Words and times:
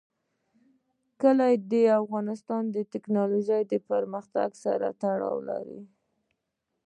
کلي 1.21 1.53
د 1.71 1.73
افغانستان 2.01 2.63
د 2.75 2.77
تکنالوژۍ 2.93 3.63
پرمختګ 3.89 4.49
سره 4.63 4.87
تړاو 5.01 5.37
لري. 5.49 5.81